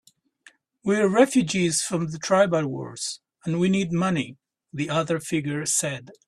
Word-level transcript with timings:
"We're 0.83 1.07
refugees 1.07 1.83
from 1.83 2.07
the 2.09 2.17
tribal 2.17 2.65
wars, 2.65 3.19
and 3.45 3.59
we 3.59 3.69
need 3.69 3.91
money," 3.91 4.37
the 4.73 4.89
other 4.89 5.19
figure 5.19 5.63
said. 5.67 6.09